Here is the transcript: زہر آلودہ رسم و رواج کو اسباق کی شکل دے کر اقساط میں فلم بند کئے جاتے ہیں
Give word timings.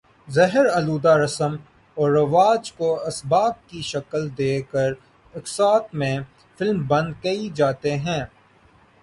زہر 0.27 0.65
آلودہ 0.69 1.13
رسم 1.17 1.55
و 1.97 2.07
رواج 2.09 2.71
کو 2.73 2.89
اسباق 3.07 3.53
کی 3.67 3.81
شکل 3.81 4.27
دے 4.37 4.53
کر 4.71 4.91
اقساط 5.33 5.93
میں 5.93 6.17
فلم 6.59 6.85
بند 6.87 7.13
کئے 7.21 7.49
جاتے 7.55 7.95
ہیں 7.97 8.23